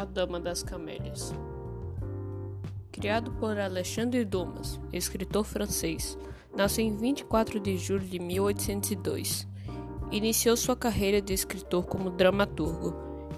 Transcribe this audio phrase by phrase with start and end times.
[0.00, 1.34] Dama das Camélias.
[2.90, 6.18] Criado por Alexandre Dumas, escritor francês,
[6.56, 9.46] nasceu em 24 de julho de 1802.
[10.10, 12.94] Iniciou sua carreira de escritor como dramaturgo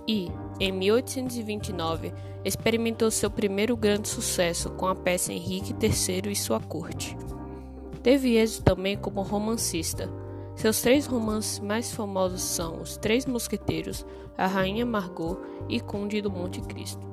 [0.08, 2.12] e, em 1829,
[2.44, 7.16] experimentou seu primeiro grande sucesso com a peça Henrique III e sua corte.
[8.02, 10.08] Teve êxito também como romancista.
[10.64, 15.36] Seus três romances mais famosos são Os Três Mosqueteiros, A Rainha Margot
[15.68, 17.06] e Conde do Monte Cristo.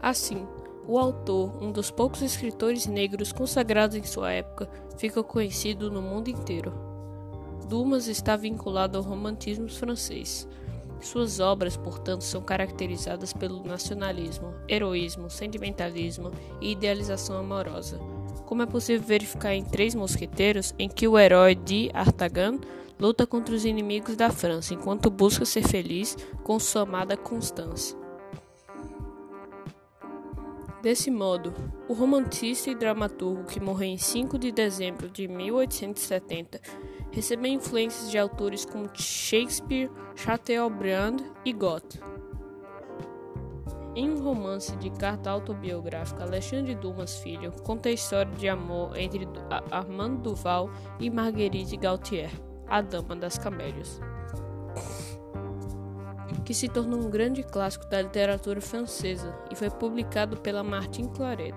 [0.00, 0.48] Assim,
[0.88, 6.28] o autor, um dos poucos escritores negros consagrados em sua época, fica conhecido no mundo
[6.28, 6.72] inteiro.
[7.68, 10.48] Dumas está vinculado ao romantismo francês.
[11.02, 16.30] Suas obras, portanto, são caracterizadas pelo nacionalismo, heroísmo, sentimentalismo
[16.62, 18.00] e idealização amorosa
[18.46, 22.58] como é possível verificar em Três Mosqueteiros, em que o herói de Artagan
[22.98, 27.96] luta contra os inimigos da França enquanto busca ser feliz com sua amada Constance.
[30.84, 31.54] Desse modo,
[31.88, 36.60] o romantista e dramaturgo que morreu em 5 de dezembro de 1870
[37.10, 42.00] recebeu influências de autores como Shakespeare, Chateaubriand e Goethe.
[43.96, 49.28] Em um romance de carta autobiográfica, Alexandre Dumas Filho conta a história de amor entre
[49.70, 52.30] Armando Duval e Marguerite Gautier,
[52.66, 54.00] a Dama das Camélias,
[56.44, 61.54] que se tornou um grande clássico da literatura francesa e foi publicado pela Martin Claret.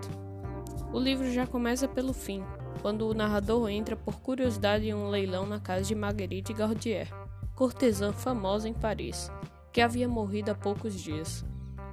[0.93, 2.43] O livro já começa pelo fim,
[2.83, 7.11] quando o narrador entra por curiosidade em um leilão na casa de Marguerite Gautier,
[7.55, 9.31] cortesã famosa em Paris,
[9.73, 11.43] que havia morrido há poucos dias.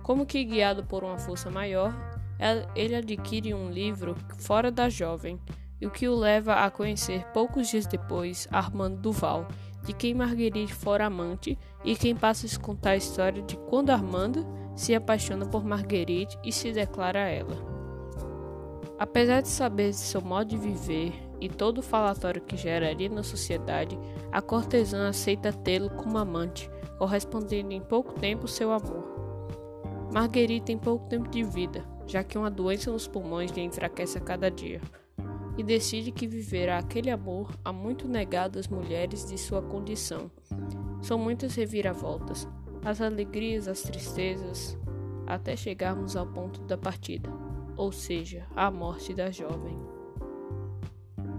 [0.05, 1.95] Como que guiado por uma força maior,
[2.77, 5.41] ele adquire um livro fora da jovem,
[5.83, 9.49] o que o leva a conhecer poucos dias depois Armando Duval,
[9.83, 14.47] de quem Marguerite fora amante e quem passa a contar a história de quando Armando
[14.77, 17.57] se apaixona por Marguerite e se declara a ela.
[18.99, 23.23] Apesar de saber de seu modo de viver e todo o falatório que geraria na
[23.23, 23.99] sociedade,
[24.31, 29.24] a cortesã aceita tê-lo como amante, correspondendo em pouco tempo seu amor.
[30.15, 34.21] Marguerite tem pouco tempo de vida, já que uma doença nos pulmões lhe enfraquece a
[34.21, 34.81] cada dia,
[35.59, 40.31] e decide que viverá aquele amor há muito negado às mulheres de sua condição.
[41.03, 42.47] São muitas reviravoltas,
[42.85, 44.79] as alegrias, as tristezas,
[45.27, 47.29] até chegarmos ao ponto da partida,
[47.77, 49.77] ou seja, a morte da jovem.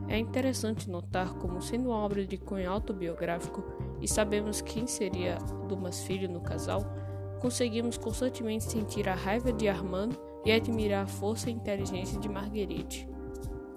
[0.09, 3.63] É interessante notar como, sendo uma obra de cunho autobiográfico,
[4.01, 5.37] e sabemos quem seria
[5.69, 6.83] Dumas Filho no casal,
[7.45, 13.07] conseguimos constantemente sentir a raiva de Armando e admirar a força e inteligência de Marguerite.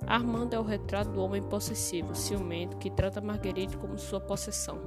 [0.06, 4.80] Armando é o retrato do homem possessivo, ciumento, que trata Marguerite como sua possessão.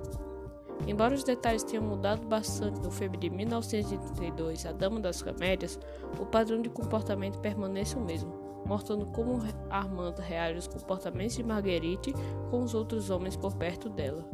[0.88, 5.80] Embora os detalhes tenham mudado bastante do filme de 1932, A Dama das Camélias,
[6.19, 8.34] o padrão de comportamento permanece o mesmo,
[8.66, 12.16] mostrando como Armando reage aos comportamentos de Marguerite
[12.50, 14.28] com os outros homens por perto dela.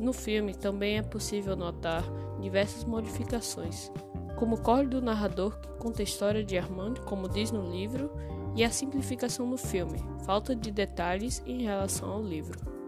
[0.00, 2.02] No filme também é possível notar
[2.40, 3.90] diversas modificações,
[4.36, 8.10] como o corte do narrador que conta a história de Armand, como diz no livro,
[8.56, 12.79] e a simplificação no filme, falta de detalhes em relação ao livro.